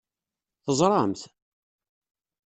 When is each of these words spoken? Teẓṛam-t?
Teẓṛam-t? 0.65 1.19